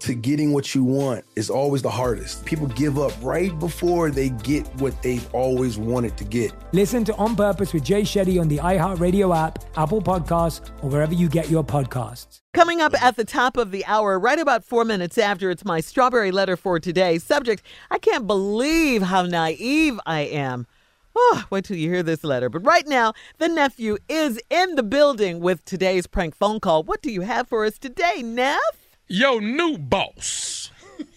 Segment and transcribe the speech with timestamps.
[0.00, 2.44] to getting what you want is always the hardest.
[2.44, 6.52] People give up right before they get what they've always wanted to get.
[6.72, 11.14] Listen to On Purpose with Jay Shetty on the iHeartRadio app, Apple Podcasts, or wherever
[11.14, 12.40] you get your podcasts.
[12.52, 15.80] Coming up at the top of the hour, right about four minutes after, it's my
[15.80, 17.18] strawberry letter for today.
[17.18, 20.66] Subject I can't believe how naive I am.
[21.14, 22.50] Oh, wait till you hear this letter.
[22.50, 26.82] But right now, the nephew is in the building with today's prank phone call.
[26.82, 28.85] What do you have for us today, Neff?
[29.08, 30.70] Your new boss.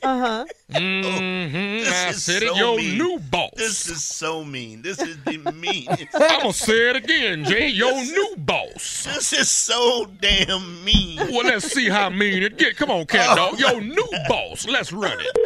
[0.04, 0.46] Uh huh.
[0.72, 1.80] Mm-hmm.
[1.80, 2.58] This I is said so it.
[2.58, 2.98] Your mean.
[2.98, 3.52] new boss.
[3.56, 4.82] This is so mean.
[4.82, 6.08] This is the meanest.
[6.14, 7.70] I'm gonna say it again, Jay.
[7.70, 9.06] Your new boss.
[9.06, 11.18] This is so damn mean.
[11.18, 12.76] Well, let's see how mean it get.
[12.78, 13.60] Come on, cat dog.
[13.60, 14.68] Your new boss.
[14.68, 15.38] Let's run it.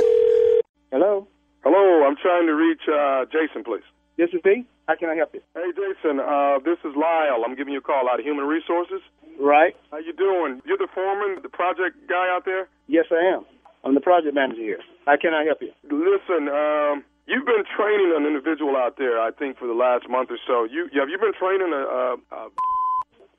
[0.92, 1.28] Hello?
[1.64, 3.84] Hello, I'm trying to reach uh, Jason, please.
[4.18, 4.66] This is me.
[4.88, 5.42] How can I help you?
[5.56, 7.44] Hey, Jason, uh, this is Lyle.
[7.46, 9.00] I'm giving you a call out of Human Resources.
[9.40, 9.76] Right.
[9.92, 10.62] How you doing?
[10.66, 12.68] You're the foreman, the project guy out there?
[12.88, 13.46] Yes, I am.
[13.84, 14.80] I'm the project manager here.
[15.06, 15.72] How can I help you?
[15.84, 20.30] Listen, um, you've been training an individual out there, I think, for the last month
[20.32, 20.64] or so.
[20.64, 22.50] You have you been training a, a, a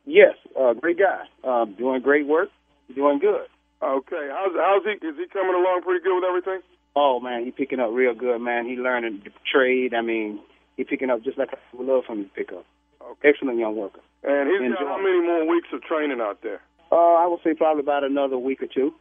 [0.06, 1.24] Yes, uh, great guy.
[1.48, 2.50] Um, doing great work.
[2.94, 3.46] Doing good.
[3.82, 5.06] Okay, how's how's he?
[5.06, 6.60] Is he coming along pretty good with everything?
[6.96, 8.66] Oh man, he picking up real good, man.
[8.66, 9.94] He learning the trade.
[9.94, 10.40] I mean,
[10.76, 12.64] he picking up just like I would love for him to pick up.
[13.02, 13.30] Okay.
[13.30, 14.00] Excellent young worker.
[14.24, 14.80] And he's Enjoy.
[14.80, 16.60] got how many more weeks of training out there?
[16.90, 18.94] Uh, I would say probably about another week or two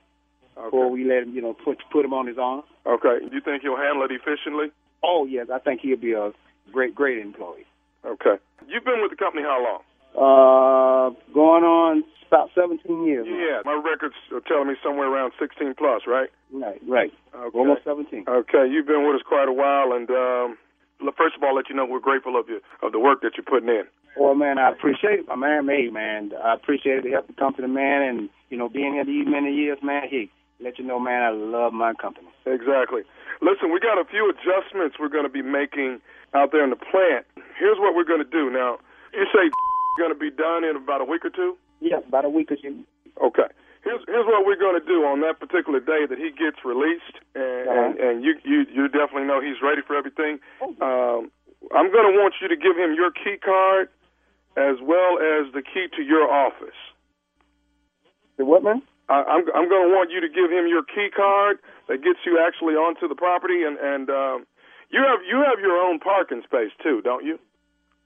[0.56, 2.64] before we let him, you know, put put him on his own.
[2.86, 4.68] Okay, Do you think he'll handle it efficiently?
[5.02, 6.32] Oh yes, I think he'll be a
[6.72, 7.66] great great employee.
[8.06, 8.36] Okay.
[8.68, 9.82] You've been with the company how long?
[10.14, 13.28] Uh, going on about 17 years.
[13.30, 16.30] Yeah, my records are telling me somewhere around 16 plus, right?
[16.52, 17.14] Right, right.
[17.36, 17.58] Okay.
[17.58, 18.26] Almost 17.
[18.28, 20.58] Okay, you've been with us quite a while, and um,
[21.18, 23.46] first of all, let you know we're grateful of you of the work that you're
[23.46, 23.86] putting in.
[24.16, 25.68] Well, man, I appreciate my man.
[25.68, 29.06] Hey, man, I appreciate the help of the company, man, and you know, being here
[29.06, 30.04] these many years, man.
[30.10, 30.30] He
[30.60, 32.28] let you know, man, I love my company.
[32.46, 33.02] Exactly.
[33.42, 36.00] Listen, we got a few adjustments we're going to be making
[36.34, 37.26] out there in the plant.
[37.58, 38.50] Here's what we're going to do.
[38.50, 38.78] Now,
[39.14, 39.50] you say
[39.98, 41.58] going to be done in about a week or two.
[41.82, 42.84] Yeah, about a week or two.
[43.22, 43.50] Okay.
[43.84, 47.20] Here's here's what we're going to do on that particular day that he gets released,
[47.36, 50.40] and and, and you you you definitely know he's ready for everything.
[50.80, 51.28] Um,
[51.76, 53.90] I'm going to want you to give him your key card
[54.56, 56.78] as well as the key to your office.
[58.38, 58.82] The what, man?
[59.10, 61.58] I, I'm I'm going to want you to give him your key card
[61.88, 64.46] that gets you actually onto the property, and and um,
[64.90, 67.40] you have you have your own parking space too, don't you?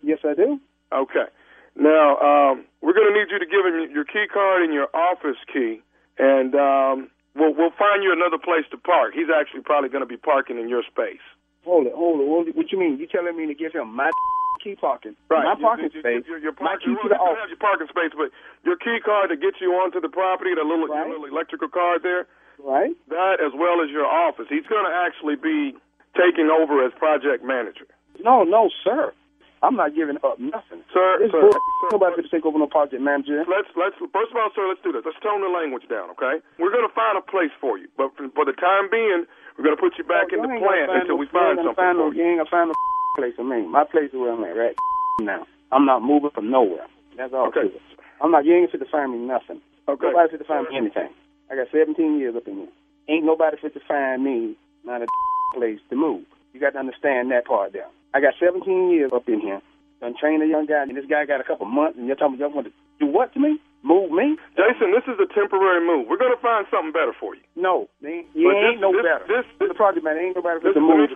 [0.01, 0.59] Yes, I do.
[0.91, 1.27] Okay.
[1.75, 4.89] Now, um, we're going to need you to give him your key card and your
[4.95, 5.81] office key.
[6.17, 9.13] And um, we'll we'll find you another place to park.
[9.13, 11.21] He's actually probably going to be parking in your space.
[11.65, 12.27] Hold it, hold it.
[12.27, 12.55] Hold it.
[12.55, 12.97] What you mean?
[12.97, 14.09] You telling me to give him my
[14.57, 15.15] key parking?
[15.29, 15.45] Right.
[15.45, 16.25] My parking you- space.
[16.27, 17.39] Your, your my key to the office.
[17.41, 18.29] have your parking space, but
[18.65, 22.03] your key card to get you onto the property, the little, your little electrical card
[22.03, 22.27] there.
[22.57, 22.97] Right.
[23.09, 24.49] That as well as your office.
[24.49, 25.77] He's going to actually be
[26.17, 27.85] taking over as project manager.
[28.23, 29.13] No, no, sir.
[29.61, 30.85] I'm not giving up nothing.
[30.93, 33.41] Sir, This sir, sir, nobody take over no project manager.
[33.49, 35.01] Let's let's first of all, sir, let's do this.
[35.01, 36.37] Let's tone the language down, okay?
[36.61, 39.25] We're going to find a place for you, but for, for the time being,
[39.57, 41.73] we're going to put you back in the gonna plant until no- we find gonna
[41.73, 42.21] something find no, for you.
[42.21, 42.77] You ain't gonna find no
[43.17, 43.65] place me.
[43.65, 44.75] My place is where I'm at right
[45.19, 45.45] now.
[45.71, 46.85] I'm not moving from nowhere.
[47.17, 47.47] That's all.
[47.47, 47.73] Okay.
[47.73, 47.81] it.
[48.21, 48.45] I'm not.
[48.45, 49.59] You ain't fit to find me nothing.
[49.89, 50.05] Okay.
[50.07, 51.09] Nobody fit to find me anything.
[51.49, 52.73] I got 17 years up in here.
[53.09, 54.55] Ain't nobody fit to find me
[54.85, 55.07] not a
[55.57, 56.23] place to move.
[56.53, 57.87] You got to understand that part there.
[58.13, 59.61] I got 17 years up in here.
[59.99, 62.35] Done trained a young guy, and this guy got a couple months, and you're talking
[62.37, 63.57] about you want to do what to me?
[63.83, 64.37] Move me?
[64.53, 66.05] Jason, this is a temporary move.
[66.07, 67.41] We're going to find something better for you.
[67.55, 69.25] No, ain't, you ain't this- no this- better.
[69.25, 71.09] this- is the project man ain't nobody fit to move.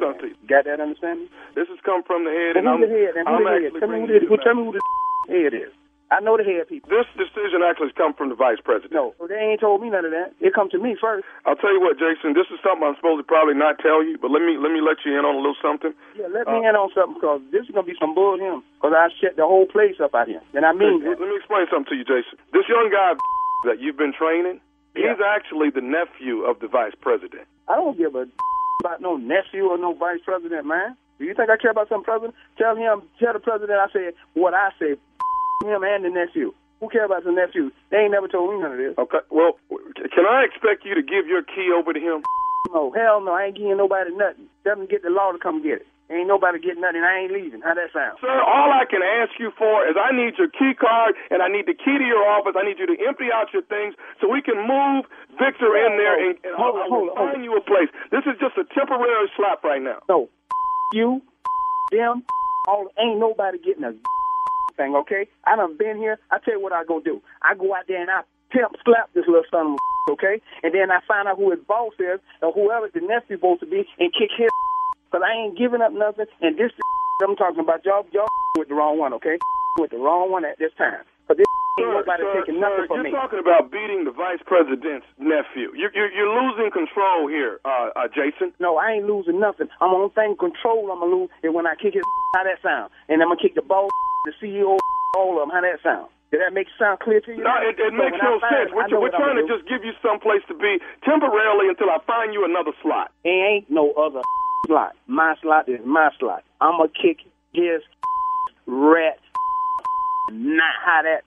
[0.00, 0.36] To you.
[0.48, 1.28] Got that understanding?
[1.54, 3.16] This has come from the head, And and I'm, the head?
[3.16, 3.72] And I'm the head?
[3.80, 4.82] Tell me who you who, tell me who the
[5.28, 5.72] head is.
[6.12, 6.92] I know the head people.
[6.92, 8.92] This decision actually has come from the vice president.
[8.92, 10.36] No, they ain't told me none of that.
[10.44, 11.24] It come to me first.
[11.48, 12.36] I'll tell you what, Jason.
[12.36, 14.84] This is something I'm supposed to probably not tell you, but let me let me
[14.84, 15.96] let you in on a little something.
[16.12, 18.60] Yeah, let me uh, in on something because this is gonna be some bull him.
[18.76, 20.44] Because I shut the whole place up out here.
[20.52, 22.36] And I mean, Let let me explain something to you, Jason.
[22.52, 23.16] This young guy
[23.72, 24.60] that you've been training,
[24.92, 27.48] he's actually the nephew of the vice president.
[27.72, 28.28] I don't give a
[28.82, 30.98] about no nephew or no vice president, man.
[31.18, 32.34] Do you think I care about some president?
[32.58, 34.98] Tell him, tell the president I said what I say.
[35.62, 36.52] Him and the nephew.
[36.82, 37.70] Who care about the nephew?
[37.94, 38.98] They ain't never told me none of this.
[38.98, 39.22] Okay.
[39.30, 42.26] Well, can I expect you to give your key over to him?
[42.74, 43.30] No, hell no.
[43.30, 44.50] I ain't giving nobody nothing.
[44.66, 45.86] Tell them get the law to come get it.
[46.10, 47.00] Ain't nobody getting nothing.
[47.00, 47.62] I ain't leaving.
[47.62, 48.18] How that sound?
[48.20, 51.48] Sir, all I can ask you for is I need your key card and I
[51.48, 52.52] need the key to your office.
[52.52, 55.06] I need you to empty out your things so we can move
[55.38, 57.64] Victor in there and, and Hold I on, will hold on, hold find you a
[57.64, 57.88] place.
[58.10, 60.00] This is just a temporary slap right now.
[60.08, 60.28] No,
[60.92, 61.22] you,
[61.90, 62.24] them,
[62.68, 63.92] all ain't nobody getting a
[64.76, 64.94] thing.
[64.96, 66.18] Okay, I done been here.
[66.30, 67.20] I tell you what I go do.
[67.42, 70.74] I go out there and I pimp slap this little son of a okay, and
[70.74, 73.84] then I find out who his boss is or whoever the nephew supposed to be
[73.98, 74.50] and kick his.
[75.12, 76.24] Cause I ain't giving up nothing.
[76.40, 76.72] And this
[77.22, 79.12] I'm talking about y'all y'all with the wrong one.
[79.14, 79.38] Okay,
[79.78, 81.04] with the wrong one at this time.
[81.28, 81.46] Cause this
[81.78, 83.10] sir, sir, from you're me.
[83.10, 85.72] talking about beating the vice president's nephew.
[85.74, 88.52] You're, you're, you're losing control here, uh, uh, Jason.
[88.60, 89.68] No, I ain't losing nothing.
[89.80, 90.90] I'm on thing control.
[90.92, 92.02] I'm gonna lose and when I kick his.
[92.36, 92.90] How that sound?
[93.08, 93.90] And I'm gonna kick the boss,
[94.24, 94.78] the CEO,
[95.16, 95.50] all of them.
[95.52, 96.08] How that sound?
[96.32, 97.44] Did that make sound clear to you?
[97.44, 98.72] No, it, it So makes no sense.
[98.72, 99.52] We're, we're trying to do.
[99.52, 103.12] just give you some place to be temporarily until I find you another slot.
[103.22, 104.22] It ain't no other
[104.66, 104.96] slot.
[105.06, 106.42] My slot is my slot.
[106.60, 107.20] I'm gonna kick
[107.52, 107.82] his
[108.64, 109.20] rat.
[110.32, 111.20] Not how that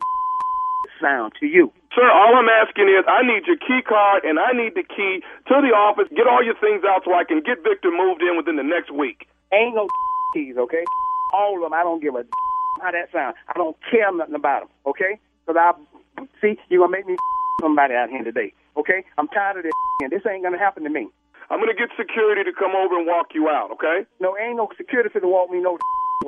[1.01, 1.71] sound to you.
[1.93, 5.23] Sir, all I'm asking is I need your key card and I need the key
[5.47, 6.11] to the office.
[6.15, 8.91] Get all your things out so I can get Victor moved in within the next
[8.91, 9.27] week.
[9.53, 9.87] Ain't no
[10.33, 10.83] keys, okay?
[11.33, 11.73] All of them.
[11.73, 12.25] I don't give a
[12.81, 13.35] how that sound.
[13.47, 15.19] I don't care nothing about them, okay?
[15.45, 15.71] Because I
[16.41, 17.15] see you're gonna make me
[17.61, 19.03] somebody out here today, okay?
[19.17, 21.07] I'm tired of this, and this ain't gonna happen to me.
[21.49, 24.05] I'm gonna get security to come over and walk you out, okay?
[24.19, 25.77] No, ain't no security to walk me no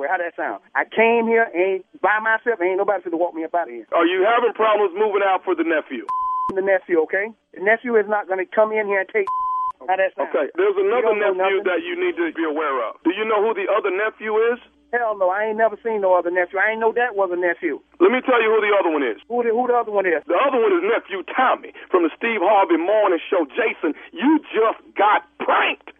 [0.06, 0.62] How that sound?
[0.78, 2.62] I came here ain't by myself.
[2.62, 3.88] Ain't nobody to walk me up out of here.
[3.90, 6.06] Are you having problems moving out for the nephew?
[6.48, 7.28] The nephew, okay?
[7.52, 9.28] The nephew is not gonna come in here and take.
[9.84, 10.32] How that sound?
[10.32, 12.96] Okay, there's another You don't know nephew that you need to be aware of.
[13.04, 14.58] Do you know who the other nephew is?
[14.96, 16.56] Hell no, I ain't never seen no other nephew.
[16.58, 17.84] I ain't know that was a nephew.
[18.00, 19.20] Let me tell you who the other one is.
[19.28, 20.24] Who the, who the other one is?
[20.24, 23.44] The other one is nephew Tommy from the Steve Harvey Morning Show.
[23.52, 25.92] Jason, you just got pranked.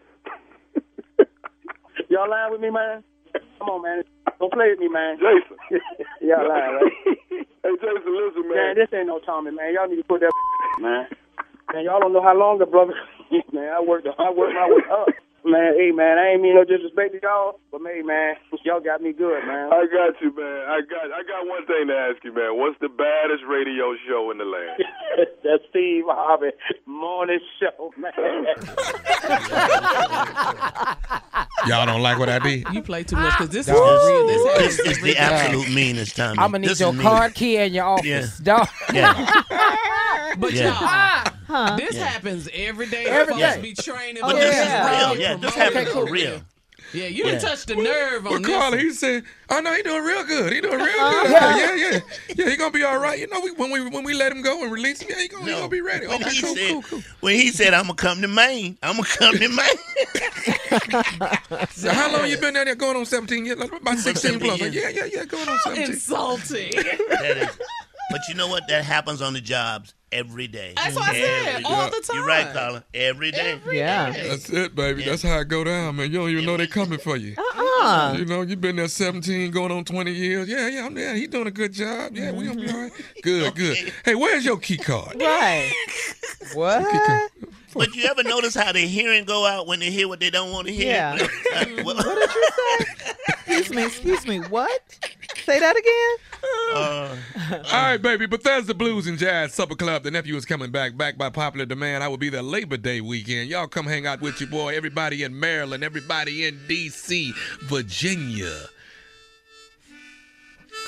[2.09, 3.05] Y'all lying with me, man?
[3.59, 4.03] Come on, man.
[4.39, 5.17] Don't play with me, man.
[5.17, 5.57] Jason.
[6.21, 6.93] Y'all lying, right?
[7.29, 8.57] hey, Jason, listen, man.
[8.57, 9.73] Man, this ain't no Tommy, man.
[9.73, 10.31] Y'all need to put that
[10.79, 11.07] man.
[11.73, 12.93] Man, y'all don't know how long the brother.
[13.53, 14.07] man, I worked.
[14.07, 15.07] I worked my way up.
[15.45, 19.01] Man, hey, man, I ain't mean no disrespect to y'all, but hey, man, y'all got
[19.01, 19.69] me good, man.
[19.71, 20.65] I got you, man.
[20.67, 22.57] I got I got one thing to ask you, man.
[22.57, 24.83] What's the baddest radio show in the land?
[25.43, 26.51] That's Steve Harvey
[26.85, 28.11] morning show, man.
[31.67, 32.65] Y'all don't like what I did?
[32.73, 34.01] You play too much because this is Dog.
[34.05, 34.27] real.
[34.27, 36.39] This This happens is the absolute meanest, time.
[36.39, 37.07] I'm gonna need This your is mean.
[37.07, 38.67] card key in your office, dog.
[38.93, 39.25] Yeah.
[40.37, 40.79] But Yeah.
[40.79, 41.08] y'all,
[41.77, 42.05] this Yeah.
[42.05, 43.05] happens every day.
[43.05, 43.61] Every Folks day.
[43.61, 44.21] be training.
[44.21, 44.81] But folks this is real.
[44.81, 45.73] promoting, Yeah, this promoting.
[45.75, 46.41] happens for real.
[46.91, 47.31] Yeah, you Yeah.
[47.33, 48.57] done touched the nerve on But this.
[48.57, 50.51] Carla, he said, "Oh no, he doing real good.
[50.53, 51.21] He doing real Uh-huh.
[51.21, 51.31] good.
[51.31, 51.99] Yeah, yeah, yeah,
[52.35, 52.49] yeah.
[52.49, 53.19] He gonna be all right.
[53.19, 55.27] You know, we, when we when we let him go and release him, yeah, he
[55.27, 56.07] gonna, he gonna be ready.
[56.07, 57.03] When Okay, he cool, said, cool, cool.
[57.19, 59.77] When he said, I'm going to come to Maine, I'm going to come to Maine.
[61.71, 62.75] So how long you been down there?
[62.75, 63.59] Going on seventeen years?
[63.59, 64.59] Like, About sixteen plus.
[64.59, 65.25] Like, yeah, yeah, yeah.
[65.25, 65.91] Going on seventeen.
[65.91, 66.71] Insulting.
[66.71, 67.57] That is-
[68.11, 68.67] but you know what?
[68.67, 69.93] That happens on the jobs.
[70.11, 70.73] Every day.
[70.75, 71.97] That's what I said, Every all day.
[71.99, 72.15] the time.
[72.17, 72.53] You're right, time.
[72.53, 72.83] Carla.
[72.93, 73.59] Every day.
[73.71, 74.11] Yeah.
[74.11, 75.03] That's it, baby.
[75.03, 76.11] That's how it go down, man.
[76.11, 77.35] You don't even know they're coming for you.
[77.37, 78.15] Uh-uh.
[78.17, 80.47] You know, you've been there 17, going on 20 years.
[80.49, 81.15] Yeah, yeah, I'm there.
[81.15, 82.15] He doing a good job.
[82.15, 82.91] Yeah, we gonna be all right.
[83.21, 83.93] Good, good.
[84.05, 85.15] Hey, where's your key card?
[85.19, 85.71] Right.
[86.53, 87.31] What?
[87.75, 90.51] But you ever notice how the hearing go out when they hear what they don't
[90.51, 90.87] want to hear?
[90.87, 91.17] Yeah.
[91.83, 92.85] what What did you say?
[93.59, 94.39] Excuse me, excuse me.
[94.39, 94.81] What?
[95.43, 96.38] Say that again?
[96.73, 97.15] Uh,
[97.51, 98.25] All right, baby.
[98.25, 100.03] Bethesda Blues and Jazz Supper Club.
[100.03, 102.03] The nephew is coming back, back by popular demand.
[102.03, 103.49] I will be there Labor Day weekend.
[103.49, 104.75] Y'all come hang out with your boy.
[104.75, 107.33] Everybody in Maryland, everybody in D.C.,
[107.63, 108.53] Virginia.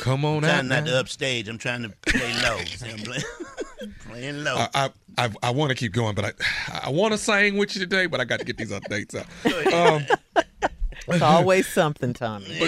[0.02, 0.50] Come on out.
[0.50, 0.86] trying not man.
[0.86, 1.48] to upstage.
[1.48, 2.58] I'm trying to play low.
[2.92, 3.24] I'm playing,
[4.08, 4.56] playing low.
[4.56, 4.90] I I,
[5.26, 8.08] I, I want to keep going, but I I want to sing with you today,
[8.08, 9.28] but I got to get these updates out.
[9.74, 10.41] Um,
[11.08, 12.60] It's always something, Tommy.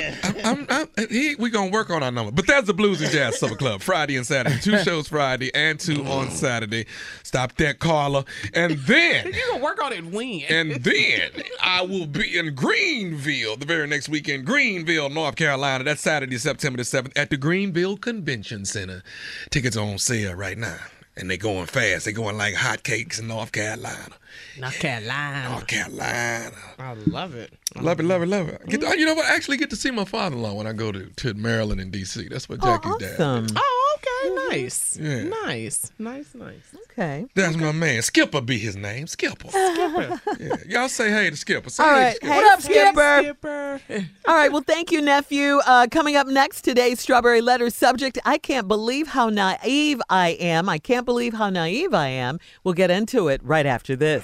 [0.43, 2.31] I'm, I'm, he, we gonna work on our number.
[2.31, 4.59] But that's the Blues and Jazz Supper Club, Friday and Saturday.
[4.59, 6.09] Two shows Friday and two mm.
[6.09, 6.85] on Saturday.
[7.23, 8.25] Stop that, Carla.
[8.53, 10.41] And then You're gonna work on it when?
[10.49, 14.45] and then I will be in Greenville the very next weekend.
[14.45, 15.83] Greenville, North Carolina.
[15.83, 19.03] That's Saturday, September the 7th at the Greenville Convention Center.
[19.51, 20.77] Tickets are on sale right now.
[21.15, 22.05] And they're going fast.
[22.05, 24.15] They're going like hotcakes in North Carolina.
[24.59, 25.49] North Carolina.
[25.49, 26.51] North Carolina.
[26.79, 27.53] I love it.
[27.79, 28.65] Love it, love it, love it.
[28.67, 28.97] Get to- mm.
[28.97, 29.25] you know what?
[29.25, 32.27] I actually get to see my father-in-law when I go to, to Maryland and D.C.
[32.29, 33.21] That's what oh, Jackie's dad.
[33.21, 33.47] Awesome.
[33.55, 34.35] Oh, okay.
[34.49, 34.97] Nice.
[34.99, 35.23] Yeah.
[35.23, 35.91] Nice.
[35.97, 36.75] Nice, nice.
[36.91, 37.25] Okay.
[37.35, 38.01] That's my man.
[38.01, 39.07] Skipper be his name.
[39.07, 39.47] Skipper.
[39.53, 40.55] yeah.
[40.67, 41.69] Y'all say hey to Skipper.
[41.69, 42.19] Say All hey right.
[42.21, 42.35] to Hey, Skipper.
[42.35, 43.81] what up, Skipper?
[43.85, 44.09] Skipper.
[44.27, 44.51] All right.
[44.51, 45.59] Well, thank you, nephew.
[45.65, 50.69] Uh, coming up next, today's Strawberry Letter subject I can't believe how naive I am.
[50.69, 52.39] I can't believe how naive I am.
[52.63, 54.23] We'll get into it right after this.